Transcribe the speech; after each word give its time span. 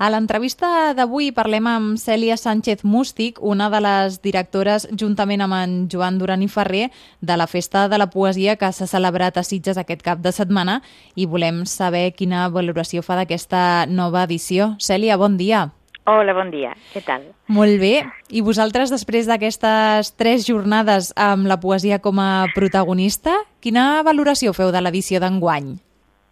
A 0.00 0.08
l'entrevista 0.08 0.94
d'avui 0.96 1.26
parlem 1.36 1.66
amb 1.68 1.98
Cèlia 2.00 2.38
Sánchez 2.40 2.86
Mústic, 2.88 3.36
una 3.44 3.66
de 3.68 3.82
les 3.84 4.14
directores, 4.24 4.86
juntament 4.96 5.42
amb 5.44 5.58
en 5.58 5.74
Joan 5.92 6.16
Duran 6.16 6.40
i 6.40 6.46
Ferrer, 6.48 6.86
de 7.20 7.36
la 7.36 7.44
Festa 7.46 7.82
de 7.92 7.98
la 8.00 8.06
Poesia 8.08 8.54
que 8.56 8.70
s'ha 8.72 8.88
celebrat 8.88 9.36
a 9.36 9.44
Sitges 9.44 9.76
aquest 9.76 10.00
cap 10.06 10.22
de 10.24 10.32
setmana 10.32 10.78
i 11.20 11.26
volem 11.28 11.66
saber 11.68 12.14
quina 12.16 12.46
valoració 12.48 13.04
fa 13.04 13.18
d'aquesta 13.18 13.84
nova 13.92 14.22
edició. 14.24 14.70
Cèlia, 14.80 15.20
bon 15.20 15.36
dia. 15.36 15.66
Hola, 16.08 16.32
bon 16.32 16.48
dia. 16.48 16.72
Què 16.94 17.04
tal? 17.04 17.28
Molt 17.52 17.76
bé. 17.84 18.06
I 18.32 18.40
vosaltres, 18.40 18.88
després 18.88 19.28
d'aquestes 19.28 20.14
tres 20.16 20.48
jornades 20.48 21.12
amb 21.12 21.44
la 21.44 21.60
poesia 21.60 22.00
com 22.00 22.24
a 22.24 22.48
protagonista, 22.56 23.36
quina 23.60 24.00
valoració 24.00 24.56
feu 24.56 24.72
de 24.72 24.80
l'edició 24.80 25.20
d'enguany? 25.20 25.74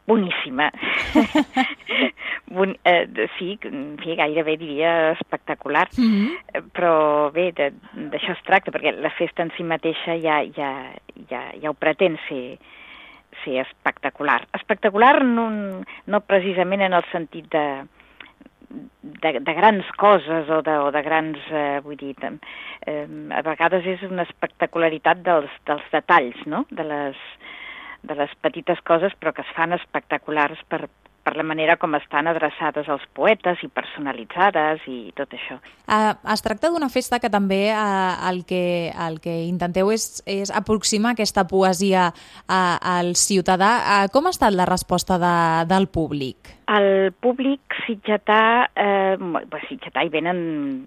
Boníssima. 0.09 0.73
bon, 2.51 2.77
eh, 2.85 3.29
sí, 3.39 3.59
en 3.63 3.97
fi, 4.03 4.15
gairebé 4.17 4.57
diria 4.57 5.13
espectacular, 5.13 5.89
mm 5.97 6.09
-hmm. 6.09 6.71
però 6.73 7.31
bé, 7.33 7.53
d'això 7.53 8.33
es 8.33 8.43
tracta, 8.45 8.71
perquè 8.71 8.93
la 8.93 9.11
festa 9.11 9.43
en 9.43 9.53
si 9.57 9.63
mateixa 9.63 10.17
ja, 10.17 10.43
ja, 10.57 10.93
ja, 11.29 11.43
ja 11.61 11.71
ho 11.71 11.75
pretén 11.75 12.19
ser, 12.29 12.59
ser 13.45 13.61
espectacular. 13.61 14.47
Espectacular 14.53 15.25
no, 15.25 15.83
no 16.07 16.21
precisament 16.21 16.83
en 16.83 16.93
el 16.93 17.05
sentit 17.13 17.51
de, 17.51 17.85
de, 18.69 19.41
de 19.41 19.55
grans 19.55 19.87
coses 19.97 20.49
o 20.49 20.63
de, 20.63 20.79
o 20.79 20.91
de 20.91 21.03
grans, 21.03 21.39
eh, 21.51 21.81
vull 21.85 21.97
dir, 21.97 22.17
eh, 22.87 23.07
a 23.31 23.43
vegades 23.43 23.87
és 23.87 24.03
una 24.03 24.23
espectacularitat 24.23 25.23
dels, 25.23 25.51
dels 25.67 25.85
detalls, 25.93 26.47
no?, 26.47 26.67
de 26.71 26.85
les, 26.85 27.17
de 28.03 28.15
les 28.15 28.35
petites 28.41 28.81
coses 28.81 29.15
però 29.19 29.33
que 29.33 29.43
es 29.43 29.55
fan 29.57 29.73
espectaculars 29.73 30.61
per, 30.69 30.89
per 31.29 31.37
la 31.37 31.45
manera 31.45 31.77
com 31.77 31.93
estan 31.99 32.31
adreçades 32.31 32.89
als 32.89 33.05
poetes 33.13 33.61
i 33.61 33.69
personalitzades 33.69 34.87
i 34.89 35.13
tot 35.19 35.35
això. 35.37 35.59
Uh, 35.85 36.15
es 36.33 36.45
tracta 36.45 36.71
d'una 36.73 36.89
festa 36.89 37.21
que 37.21 37.29
també 37.29 37.67
uh, 37.69 38.17
el, 38.31 38.47
que, 38.49 38.89
el 39.09 39.21
que 39.21 39.35
intenteu 39.45 39.93
és, 39.93 40.23
és 40.25 40.49
aproximar 40.49 41.13
aquesta 41.13 41.45
poesia 41.51 42.09
uh, 42.15 42.77
al 42.97 43.13
ciutadà. 43.21 43.73
Uh, 43.79 44.07
com 44.15 44.25
ha 44.25 44.33
estat 44.33 44.57
la 44.57 44.69
resposta 44.69 45.21
de, 45.21 45.35
del 45.69 45.91
públic? 45.93 46.58
El 46.69 47.15
públic 47.17 47.73
sitgetà, 47.87 48.69
eh, 48.77 49.17
bé, 49.17 49.61
sitgetà 49.71 50.03
hi 50.05 50.11
venen 50.13 50.41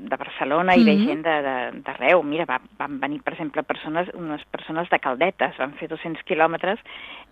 de 0.10 0.18
Barcelona, 0.18 0.76
i 0.76 0.84
mm 0.84 0.86
-hmm. 0.86 0.98
ve 1.00 1.06
gent 1.08 1.24
d'arreu. 1.86 2.22
Mira, 2.22 2.46
va, 2.46 2.60
van 2.78 3.00
venir, 3.00 3.22
per 3.24 3.34
exemple, 3.34 3.64
persones, 3.64 4.08
unes 4.14 4.44
persones 4.52 4.90
de 4.90 5.00
Caldetes, 5.00 5.58
van 5.58 5.74
fer 5.74 5.88
200 5.88 6.22
quilòmetres, 6.24 6.78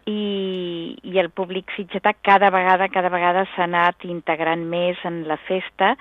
i, 0.06 0.98
i 1.04 1.20
el 1.20 1.30
públic 1.30 1.70
sitgetà 1.76 2.14
cada 2.22 2.50
vegada, 2.50 2.90
cada 2.90 3.10
vegada 3.10 3.46
s'ha 3.54 3.64
anat 3.64 4.04
integrant 4.04 4.66
més 4.66 4.98
en 5.06 5.28
la 5.28 5.38
festa, 5.38 5.96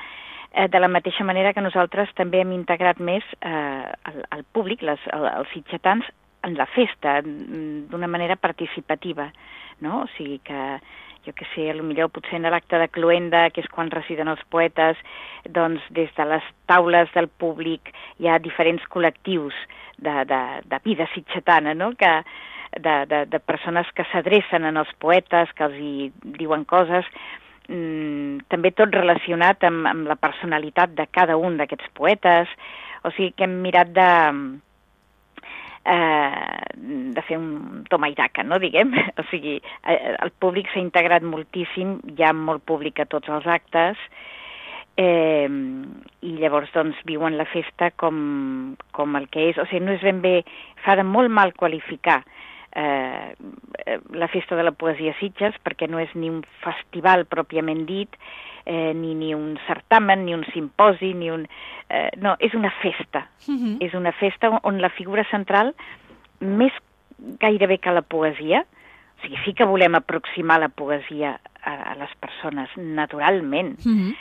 eh, 0.53 0.69
de 0.69 0.81
la 0.81 0.89
mateixa 0.89 1.25
manera 1.25 1.53
que 1.53 1.61
nosaltres 1.61 2.09
també 2.15 2.41
hem 2.41 2.53
integrat 2.53 2.99
més 2.99 3.25
eh, 3.41 3.93
el, 4.05 4.25
el 4.39 4.45
públic, 4.53 4.83
les, 4.83 5.01
el, 5.13 5.27
els 5.27 5.49
sitgetans, 5.53 6.05
en 6.49 6.57
la 6.59 6.67
festa, 6.73 7.21
d'una 7.23 8.09
manera 8.11 8.37
participativa, 8.37 9.29
no? 9.85 10.03
O 10.03 10.09
sigui 10.17 10.41
que 10.45 10.63
jo 11.29 11.35
que 11.37 11.47
sé, 11.53 11.69
millor 11.83 12.09
potser 12.15 12.39
en 12.39 12.49
l'acte 12.49 12.79
de 12.81 12.89
Cluenda, 12.89 13.49
que 13.53 13.61
és 13.61 13.71
quan 13.73 13.91
residen 13.93 14.31
els 14.33 14.43
poetes, 14.53 14.99
doncs 15.45 15.85
des 15.95 16.11
de 16.17 16.25
les 16.25 16.45
taules 16.71 17.11
del 17.15 17.29
públic 17.29 17.93
hi 18.19 18.29
ha 18.29 18.39
diferents 18.41 18.85
col·lectius 18.89 19.57
de, 19.99 20.15
de, 20.31 20.43
de 20.65 20.79
vida 20.85 21.09
sitxetana, 21.15 21.75
no?, 21.75 21.93
que, 21.99 22.13
de, 22.79 22.95
de, 23.11 23.25
de 23.27 23.41
persones 23.41 23.89
que 23.97 24.07
s'adrecen 24.13 24.65
en 24.69 24.81
els 24.81 24.91
poetes, 25.03 25.53
que 25.57 25.69
els 25.69 25.77
hi 25.77 26.09
diuen 26.39 26.65
coses, 26.69 27.09
mm, 27.69 28.49
també 28.53 28.73
tot 28.77 28.95
relacionat 28.95 29.65
amb, 29.69 29.89
amb 29.91 30.09
la 30.09 30.17
personalitat 30.21 30.95
de 30.97 31.09
cada 31.11 31.37
un 31.37 31.59
d'aquests 31.61 31.93
poetes, 31.99 32.49
o 33.05 33.13
sigui 33.17 33.33
que 33.37 33.47
hem 33.49 33.61
mirat 33.65 33.93
de, 33.97 34.11
eh, 35.89 37.13
de 37.17 37.25
fer 37.27 37.39
un 37.41 37.85
toma 37.91 38.11
i 38.13 38.17
daca, 38.19 38.45
no, 38.47 38.61
diguem? 38.63 38.95
O 39.21 39.27
sigui, 39.31 39.59
eh, 39.59 39.99
el 40.15 40.33
públic 40.43 40.71
s'ha 40.73 40.83
integrat 40.83 41.27
moltíssim, 41.27 41.99
hi 42.15 42.27
ha 42.27 42.35
molt 42.37 42.65
públic 42.69 43.01
a 43.01 43.09
tots 43.11 43.31
els 43.33 43.49
actes, 43.51 44.01
eh, 44.99 45.49
i 45.49 46.35
llavors 46.43 46.73
doncs 46.75 46.99
viuen 47.09 47.39
la 47.39 47.49
festa 47.49 47.93
com, 47.97 48.77
com 48.93 49.17
el 49.19 49.29
que 49.33 49.49
és, 49.53 49.59
o 49.59 49.67
sigui, 49.71 49.85
no 49.87 49.97
és 49.97 50.05
ben 50.05 50.23
bé, 50.25 50.37
fa 50.85 50.99
de 50.99 51.07
molt 51.07 51.33
mal 51.33 51.55
qualificar 51.57 52.23
eh, 52.79 53.99
la 54.13 54.29
festa 54.29 54.57
de 54.57 54.63
la 54.63 54.73
poesia 54.73 55.15
Sitges 55.19 55.57
perquè 55.65 55.89
no 55.91 55.99
és 56.03 56.13
ni 56.15 56.31
un 56.31 56.43
festival 56.63 57.25
pròpiament 57.27 57.85
dit, 57.89 58.15
eh, 58.69 58.93
ni, 58.95 59.15
ni 59.19 59.35
un 59.35 59.59
certamen, 59.67 60.25
ni 60.27 60.35
un 60.35 60.45
simposi, 60.53 61.15
ni 61.15 61.31
un... 61.31 61.47
Eh, 61.89 62.11
no, 62.23 62.37
és 62.39 62.55
una 62.55 62.71
festa. 62.83 63.27
Uh 63.47 63.53
mhm. 63.53 63.67
-huh. 63.67 63.77
És 63.87 63.95
una 63.95 64.13
festa 64.13 64.61
on 64.63 64.81
la 64.81 64.91
figura 64.91 65.25
central, 65.31 65.75
més 66.41 66.73
gairebé 67.19 67.79
que 67.79 67.91
la 67.91 68.03
poesia, 68.03 68.65
o 69.19 69.21
sigui, 69.23 69.37
sí 69.45 69.55
que 69.55 69.65
volem 69.65 69.95
aproximar 69.95 70.61
la 70.61 70.69
poesia 70.69 71.41
a, 71.63 71.73
a 71.93 71.95
les 71.95 72.15
persones, 72.21 72.69
naturalment, 72.77 73.79
uh 73.85 73.89
mhm. 73.89 74.09
-huh. 74.09 74.17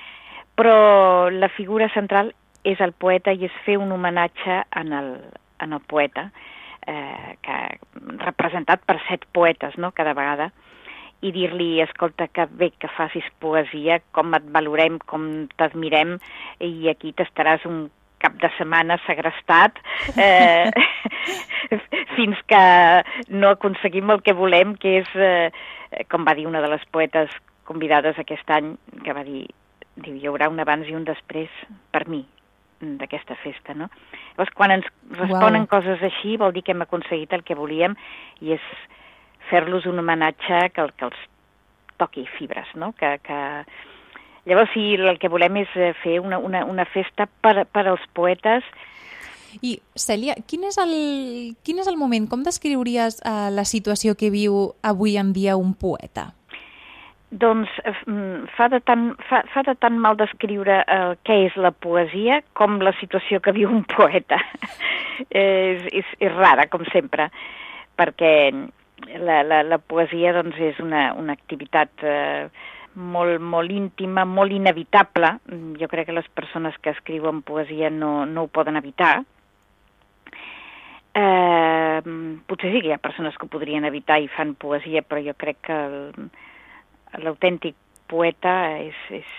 però 0.56 1.30
la 1.30 1.50
figura 1.50 1.90
central 1.90 2.34
és 2.64 2.80
el 2.80 2.92
poeta 2.92 3.32
i 3.32 3.46
és 3.46 3.52
fer 3.66 3.78
un 3.78 3.92
homenatge 3.92 4.64
en 4.76 4.94
el, 4.94 5.22
en 5.60 5.74
el 5.74 5.80
poeta, 5.80 6.32
eh, 6.88 7.36
que 7.44 7.58
representat 8.24 8.84
per 8.88 8.98
set 9.08 9.28
poetes, 9.36 9.78
no?, 9.78 9.92
cada 9.96 10.16
vegada, 10.18 10.50
i 11.26 11.32
dir-li, 11.34 11.82
escolta, 11.82 12.28
que 12.30 12.46
bé 12.60 12.72
que 12.78 12.90
facis 12.94 13.26
poesia, 13.42 14.00
com 14.14 14.36
et 14.38 14.46
valorem, 14.54 15.00
com 15.10 15.48
t'admirem, 15.58 16.18
i 16.62 16.90
aquí 16.92 17.14
t'estaràs 17.18 17.66
un 17.70 17.88
cap 18.22 18.38
de 18.42 18.50
setmana 18.58 18.98
segrestat 19.06 19.78
eh, 20.18 20.70
fins 22.18 22.40
que 22.50 22.62
no 23.30 23.52
aconseguim 23.54 24.14
el 24.14 24.24
que 24.26 24.34
volem, 24.38 24.74
que 24.82 24.98
és, 25.04 25.12
eh, 25.18 26.06
com 26.10 26.26
va 26.26 26.38
dir 26.38 26.48
una 26.50 26.64
de 26.66 26.72
les 26.74 26.86
poetes 26.94 27.34
convidades 27.68 28.18
aquest 28.18 28.50
any, 28.54 28.74
que 29.04 29.14
va 29.14 29.26
dir, 29.28 29.46
diu, 29.98 30.16
hi 30.18 30.30
haurà 30.30 30.50
un 30.50 30.62
abans 30.64 30.90
i 30.90 30.98
un 30.98 31.06
després 31.06 31.54
per 31.94 32.08
mi 32.10 32.24
d'aquesta 32.82 33.38
festa, 33.42 33.74
no? 33.78 33.90
Llavors, 34.36 34.54
quan 34.58 34.74
ens 34.76 34.88
responen 35.18 35.66
wow. 35.66 35.72
coses 35.78 36.04
així, 36.06 36.38
vol 36.38 36.54
dir 36.56 36.64
que 36.66 36.76
hem 36.76 36.86
aconseguit 36.86 37.34
el 37.34 37.44
que 37.48 37.58
volíem 37.58 37.98
i 38.46 38.54
és 38.58 38.72
fer-los 39.50 39.88
un 39.90 40.00
homenatge 40.04 40.68
que, 40.76 40.90
que 40.98 41.10
els 41.10 41.24
toqui 41.98 42.28
fibres, 42.38 42.70
no? 42.76 42.94
Que, 42.98 43.18
que... 43.24 43.40
Llavors, 44.48 44.72
sí, 44.74 44.94
el 44.96 45.18
que 45.20 45.32
volem 45.32 45.64
és 45.64 45.74
eh, 45.76 45.94
fer 46.04 46.20
una, 46.24 46.38
una, 46.40 46.64
una 46.66 46.86
festa 46.88 47.28
per, 47.42 47.66
per 47.66 47.88
als 47.88 48.06
poetes 48.16 48.64
i, 49.62 49.78
Cèlia, 49.98 50.36
quin 50.48 50.66
és 50.68 50.78
el, 50.82 50.94
quin 51.66 51.80
és 51.82 51.88
el 51.90 51.98
moment, 51.98 52.28
com 52.30 52.44
descriuries 52.46 53.22
uh, 53.24 53.48
la 53.54 53.66
situació 53.66 54.16
que 54.20 54.30
viu 54.34 54.74
avui 54.86 55.18
en 55.18 55.34
dia 55.34 55.58
un 55.58 55.74
poeta? 55.74 56.32
Doncs 57.30 57.72
eh, 57.84 57.92
mm, 58.08 58.48
fa 58.56 58.70
de 58.72 58.80
tant, 58.88 59.10
fa, 59.28 59.42
fa 59.52 59.64
de 59.68 59.76
tant 59.76 59.98
mal 60.00 60.16
descriure 60.20 60.80
uh, 60.84 61.16
què 61.28 61.42
és 61.50 61.58
la 61.60 61.74
poesia 61.76 62.40
com 62.56 62.80
la 62.80 62.94
situació 63.02 63.42
que 63.44 63.52
viu 63.56 63.72
un 63.74 63.84
poeta. 63.84 64.40
és, 65.30 65.84
és, 65.92 66.16
és 66.24 66.34
rara, 66.38 66.70
com 66.72 66.86
sempre, 66.94 67.28
perquè 68.00 68.34
la, 69.20 69.42
la, 69.44 69.62
la 69.68 69.78
poesia 69.78 70.34
doncs, 70.38 70.58
és 70.72 70.80
una, 70.80 71.12
una 71.20 71.36
activitat 71.36 72.04
eh, 72.08 72.48
molt, 72.98 73.42
molt 73.42 73.72
íntima, 73.72 74.26
molt 74.26 74.56
inevitable. 74.56 75.36
Jo 75.80 75.90
crec 75.92 76.08
que 76.10 76.18
les 76.18 76.28
persones 76.34 76.78
que 76.82 76.96
escriuen 76.96 77.44
poesia 77.46 77.92
no, 77.94 78.26
no 78.26 78.48
ho 78.48 78.52
poden 78.52 78.80
evitar. 78.80 79.20
Eh, 81.18 82.02
potser 82.48 82.72
sí 82.72 82.82
que 82.82 82.92
hi 82.92 82.96
ha 82.96 83.02
persones 83.02 83.38
que 83.38 83.48
ho 83.48 83.54
podrien 83.54 83.86
evitar 83.90 84.20
i 84.22 84.30
fan 84.30 84.56
poesia, 84.56 85.04
però 85.04 85.22
jo 85.26 85.34
crec 85.38 85.64
que 85.70 85.78
l'autèntic 87.22 87.76
poeta 88.08 88.54
és, 88.80 88.98
és, 89.12 89.32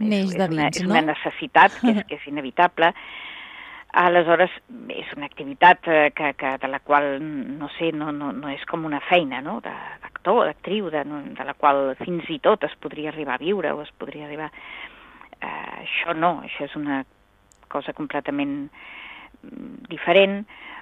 és, 0.00 0.34
és, 0.34 0.34
una, 0.34 0.68
és 0.68 0.82
una 0.84 1.04
necessitat 1.04 1.78
que 1.80 1.94
és, 1.94 2.02
que 2.08 2.18
és 2.18 2.26
inevitable. 2.30 2.92
Aleshores, 3.94 4.50
és 4.90 5.10
una 5.14 5.28
activitat 5.30 5.86
eh, 5.86 6.08
que, 6.16 6.32
que, 6.34 6.56
de 6.58 6.70
la 6.70 6.80
qual, 6.82 7.12
no 7.22 7.68
sé, 7.76 7.92
no, 7.94 8.10
no, 8.12 8.32
no 8.34 8.50
és 8.50 8.64
com 8.66 8.86
una 8.88 8.98
feina, 9.06 9.38
no?, 9.44 9.60
d'actor, 9.62 10.48
d'actriu, 10.48 10.90
de, 10.90 11.04
de 11.38 11.46
la 11.46 11.54
qual 11.54 11.92
fins 12.00 12.26
i 12.32 12.40
tot 12.42 12.66
es 12.66 12.74
podria 12.82 13.12
arribar 13.12 13.38
a 13.38 13.44
viure 13.44 13.72
o 13.72 13.84
es 13.86 13.94
podria 13.98 14.26
arribar... 14.26 14.50
Eh, 15.38 15.84
això 15.84 16.16
no, 16.18 16.40
això 16.42 16.66
és 16.66 16.74
una 16.80 17.04
cosa 17.70 17.94
completament 17.94 18.64
mm, 18.66 19.86
diferent. 19.92 20.42
Eh, 20.42 20.73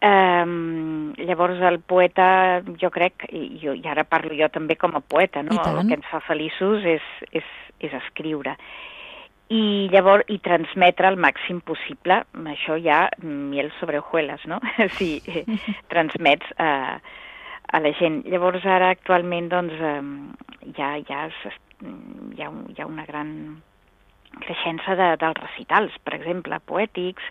llavors 0.00 1.60
el 1.66 1.80
poeta, 1.80 2.62
jo 2.78 2.90
crec, 2.94 3.26
i, 3.34 3.58
jo, 3.62 3.74
i 3.74 3.82
ara 3.90 4.04
parlo 4.06 4.36
jo 4.38 4.46
també 4.54 4.76
com 4.78 4.94
a 4.94 5.02
poeta, 5.02 5.42
no? 5.42 5.58
el 5.58 5.88
que 5.88 5.98
ens 5.98 6.06
fa 6.10 6.20
feliços 6.22 6.86
és, 6.86 7.08
és, 7.32 7.48
és 7.82 7.96
escriure 8.04 8.54
i 9.48 9.88
llavors 9.92 10.28
i 10.28 10.36
transmetre 10.44 11.08
el 11.08 11.16
màxim 11.20 11.62
possible, 11.64 12.20
això 12.52 12.76
ja 12.84 13.06
miel 13.22 13.70
sobre 13.78 14.02
hojuelas, 14.02 14.44
no? 14.46 14.60
si 14.98 15.22
eh, 15.24 15.44
transmets 15.92 16.52
a, 16.60 17.00
a 17.72 17.80
la 17.80 17.92
gent. 17.96 18.22
Llavors 18.28 18.66
ara 18.68 18.92
actualment 18.92 19.48
doncs 19.52 19.72
eh, 19.80 20.02
ja, 20.76 20.92
ja, 21.08 21.24
hi, 21.32 22.42
ha, 22.44 22.50
hi 22.52 22.82
ha 22.82 22.88
una 22.88 23.06
gran 23.08 23.32
creixença 24.44 24.98
de, 24.98 25.14
dels 25.20 25.40
recitals, 25.40 25.96
per 26.04 26.18
exemple, 26.18 26.60
poètics, 26.68 27.24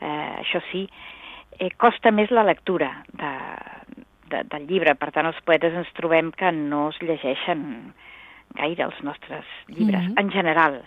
eh, 0.00 0.40
això 0.40 0.62
sí, 0.70 0.86
eh, 1.58 1.70
costa 1.76 2.10
més 2.10 2.30
la 2.30 2.44
lectura 2.46 2.90
de, 3.12 3.32
de, 4.30 4.42
del 4.52 4.66
llibre, 4.68 4.94
per 4.98 5.10
tant 5.12 5.28
els 5.30 5.40
poetes 5.46 5.74
ens 5.74 5.90
trobem 5.98 6.32
que 6.32 6.52
no 6.52 6.88
es 6.90 7.00
llegeixen 7.02 7.92
gaire 8.56 8.84
els 8.84 8.98
nostres 9.02 9.44
llibres, 9.68 10.02
mm 10.02 10.14
-hmm. 10.14 10.20
en 10.20 10.30
general. 10.30 10.82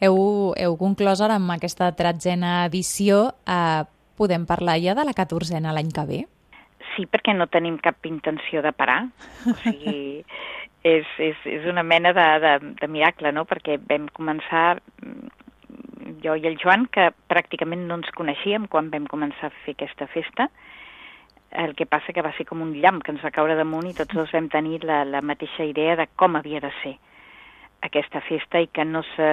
Heu, 0.00 0.54
heu 0.56 0.76
conclòs 0.78 1.20
ara 1.20 1.34
amb 1.34 1.50
aquesta 1.50 1.90
tretzena 1.92 2.66
edició, 2.66 3.34
eh, 3.46 3.82
podem 4.16 4.46
parlar 4.46 4.78
ja 4.78 4.94
de 4.94 5.04
la 5.04 5.14
catorzena 5.14 5.72
l'any 5.72 5.90
que 5.94 6.06
ve? 6.06 6.20
Sí, 6.94 7.06
perquè 7.06 7.34
no 7.34 7.46
tenim 7.46 7.78
cap 7.78 8.06
intenció 8.06 8.62
de 8.62 8.72
parar, 8.72 9.08
o 9.46 9.54
sigui, 9.62 10.24
és, 10.94 11.06
és, 11.18 11.36
és 11.44 11.66
una 11.66 11.82
mena 11.82 12.12
de, 12.12 12.26
de, 12.44 12.52
de 12.80 12.88
miracle, 12.88 13.32
no?, 13.32 13.44
perquè 13.44 13.78
vam 13.90 14.08
començar 14.14 14.80
jo 16.22 16.34
i 16.36 16.46
el 16.48 16.58
Joan, 16.60 16.86
que 16.92 17.10
pràcticament 17.30 17.86
no 17.88 18.00
ens 18.00 18.10
coneixíem 18.16 18.66
quan 18.70 18.90
vam 18.92 19.06
començar 19.10 19.50
a 19.50 19.56
fer 19.64 19.76
aquesta 19.76 20.08
festa, 20.12 20.48
el 21.50 21.74
que 21.74 21.86
passa 21.88 22.12
que 22.12 22.22
va 22.24 22.34
ser 22.36 22.44
com 22.48 22.60
un 22.60 22.74
llamp 22.76 23.02
que 23.02 23.12
ens 23.14 23.24
va 23.24 23.32
caure 23.32 23.56
damunt 23.56 23.88
i 23.88 23.94
tots 23.96 24.14
dos 24.14 24.32
vam 24.34 24.50
tenir 24.52 24.82
la, 24.84 25.02
la 25.08 25.22
mateixa 25.24 25.64
idea 25.64 25.96
de 25.96 26.08
com 26.16 26.36
havia 26.36 26.60
de 26.60 26.70
ser 26.82 26.98
aquesta 27.86 28.20
festa 28.26 28.60
i 28.60 28.68
que 28.68 28.84
no 28.84 29.02
se, 29.14 29.28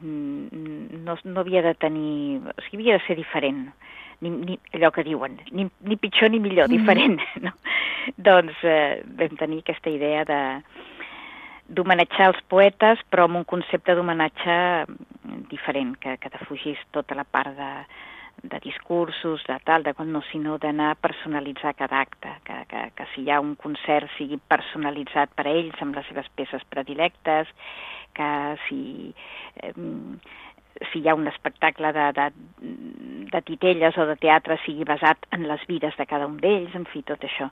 no, 0.00 1.16
no 1.24 1.40
havia 1.40 1.62
de 1.62 1.74
tenir... 1.74 2.40
O 2.40 2.66
sigui, 2.66 2.82
havia 2.82 2.98
de 2.98 3.06
ser 3.06 3.16
diferent. 3.18 3.68
Ni, 4.20 4.30
ni, 4.30 4.58
allò 4.76 4.90
que 4.92 5.04
diuen, 5.06 5.38
ni, 5.56 5.64
ni 5.88 5.96
pitjor 5.96 6.28
ni 6.28 6.42
millor, 6.42 6.68
mm. 6.68 6.76
diferent. 6.76 7.20
No? 7.46 7.54
doncs 8.16 8.56
eh, 8.64 9.02
vam 9.16 9.36
tenir 9.36 9.60
aquesta 9.60 9.90
idea 9.92 10.24
de 10.24 10.38
d'homenatjar 11.70 12.30
els 12.32 12.40
poetes, 12.50 13.02
però 13.10 13.26
amb 13.28 13.40
un 13.40 13.46
concepte 13.48 13.94
d'homenatge 13.94 14.54
diferent, 15.50 15.94
que, 16.02 16.16
que 16.18 16.32
defugís 16.32 16.80
tota 16.94 17.14
la 17.18 17.24
part 17.24 17.54
de, 17.56 17.70
de 18.42 18.60
discursos, 18.64 19.44
de 19.46 19.58
tal, 19.64 19.84
de 19.84 19.94
no, 20.06 20.22
sinó 20.30 20.58
d'anar 20.58 20.90
a 20.92 20.98
personalitzar 20.98 21.74
cada 21.74 22.00
acte, 22.00 22.32
que, 22.44 22.56
que, 22.68 22.82
que 22.96 23.06
si 23.14 23.22
hi 23.22 23.30
ha 23.30 23.40
un 23.40 23.54
concert 23.54 24.10
sigui 24.16 24.40
personalitzat 24.48 25.34
per 25.36 25.46
a 25.46 25.54
ells 25.54 25.80
amb 25.82 25.96
les 25.98 26.06
seves 26.08 26.30
peces 26.34 26.64
predilectes, 26.72 27.50
que 28.16 28.30
si, 28.66 29.14
eh, 29.62 29.74
si 30.90 31.02
hi 31.02 31.08
ha 31.08 31.14
un 31.14 31.28
espectacle 31.28 31.92
de, 31.92 32.08
de, 32.16 32.26
de 33.30 33.42
titelles 33.46 33.98
o 33.98 34.08
de 34.08 34.16
teatre 34.16 34.58
sigui 34.64 34.88
basat 34.88 35.30
en 35.36 35.46
les 35.50 35.62
vides 35.68 35.96
de 35.96 36.06
cada 36.06 36.26
un 36.26 36.40
d'ells, 36.40 36.74
en 36.74 36.88
fi, 36.90 37.04
tot 37.06 37.22
això. 37.28 37.50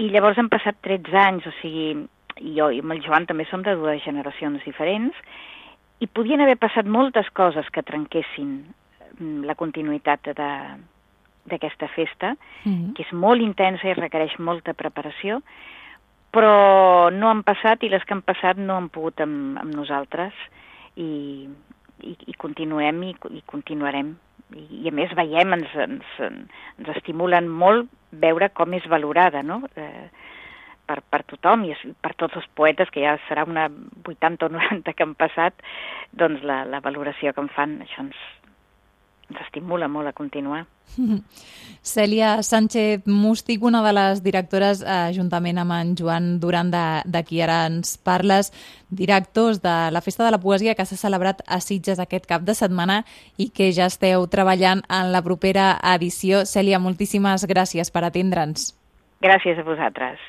I 0.00 0.08
llavors 0.12 0.38
han 0.40 0.48
passat 0.52 0.78
13 0.84 1.18
anys, 1.20 1.46
o 1.48 1.52
sigui, 1.60 2.06
jo 2.40 2.70
i 2.70 2.80
amb 2.80 2.94
el 2.94 3.02
Joan 3.04 3.26
també 3.26 3.46
som 3.50 3.62
de 3.62 3.74
dues 3.76 4.02
generacions 4.04 4.64
diferents, 4.64 5.16
i 6.02 6.08
podien 6.10 6.40
haver 6.42 6.58
passat 6.58 6.88
moltes 6.88 7.28
coses 7.36 7.68
que 7.70 7.84
trenquessin 7.86 8.54
mm, 9.18 9.44
la 9.46 9.54
continuïtat 9.54 10.32
d'aquesta 10.34 11.88
festa, 11.88 12.34
mm 12.64 12.72
-hmm. 12.72 12.94
que 12.94 13.02
és 13.02 13.12
molt 13.12 13.40
intensa 13.40 13.88
i 13.88 13.94
requereix 13.94 14.38
molta 14.38 14.74
preparació, 14.74 15.42
però 16.32 17.10
no 17.12 17.28
han 17.28 17.42
passat 17.42 17.82
i 17.82 17.88
les 17.88 18.04
que 18.04 18.14
han 18.14 18.22
passat 18.22 18.56
no 18.56 18.76
han 18.76 18.88
pogut 18.88 19.20
amb, 19.20 19.58
amb 19.58 19.74
nosaltres 19.74 20.32
i, 20.96 21.48
i, 22.00 22.16
i 22.26 22.34
continuem 22.34 23.02
i, 23.02 23.16
i 23.30 23.42
continuarem. 23.46 24.16
I, 24.56 24.64
I 24.84 24.88
a 24.88 24.92
més 24.92 25.12
veiem, 25.14 25.52
ens, 25.52 25.74
ens, 25.74 26.04
ens 26.20 26.88
estimulen 26.96 27.48
molt 27.48 27.88
veure 28.10 28.48
com 28.48 28.72
és 28.74 28.88
valorada, 28.88 29.42
no?, 29.42 29.62
eh, 29.76 30.08
per, 30.92 31.00
per 31.08 31.22
tothom 31.32 31.64
i 31.68 31.72
per 32.04 32.12
tots 32.20 32.36
els 32.40 32.48
poetes, 32.58 32.92
que 32.92 33.04
ja 33.04 33.16
serà 33.28 33.46
una 33.48 33.68
80 34.04 34.48
o 34.48 34.52
90 34.52 34.92
que 34.92 35.06
han 35.06 35.16
passat, 35.16 35.64
doncs 36.12 36.44
la, 36.44 36.62
la 36.68 36.82
valoració 36.84 37.32
que 37.32 37.44
en 37.44 37.50
fan, 37.56 37.78
això 37.86 38.04
ens, 38.04 38.18
ens 39.30 39.42
estimula 39.46 39.88
molt 39.88 40.12
a 40.12 40.16
continuar. 40.16 40.66
Cèlia 41.82 42.34
Sánchez 42.44 43.06
Mústic, 43.06 43.62
una 43.64 43.80
de 43.86 43.92
les 43.96 44.20
directores, 44.22 44.82
eh, 44.82 45.14
juntament 45.16 45.62
amb 45.62 45.72
en 45.78 45.94
Joan 45.96 46.26
Duran, 46.42 46.72
de, 46.74 46.84
de 47.08 47.22
qui 47.24 47.40
ara 47.40 47.62
ens 47.70 47.96
parles, 47.96 48.52
directors 48.90 49.62
de 49.64 49.76
la 49.94 50.02
Festa 50.04 50.26
de 50.26 50.34
la 50.34 50.42
Poesia 50.42 50.76
que 50.76 50.84
s'ha 50.84 51.00
celebrat 51.00 51.40
a 51.46 51.62
Sitges 51.64 52.02
aquest 52.02 52.28
cap 52.28 52.44
de 52.44 52.54
setmana 52.58 53.00
i 53.40 53.48
que 53.48 53.70
ja 53.72 53.88
esteu 53.88 54.28
treballant 54.28 54.84
en 54.90 55.14
la 55.14 55.24
propera 55.24 55.72
edició. 55.94 56.44
Cèlia, 56.44 56.82
moltíssimes 56.82 57.48
gràcies 57.48 57.90
per 57.94 58.04
atendre'ns. 58.10 58.74
Gràcies 59.22 59.58
a 59.58 59.64
vosaltres. 59.66 60.20